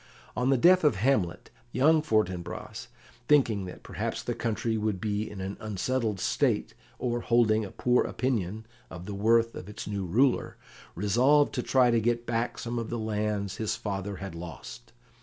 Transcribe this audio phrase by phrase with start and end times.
[0.35, 2.87] On the death of Hamlet, young Fortinbras,
[3.27, 8.03] thinking that perhaps the country would be in an unsettled state, or holding a poor
[8.05, 10.57] opinion of the worth of its new ruler,
[10.95, 14.91] resolved to try to get back some of the lands his father had lost.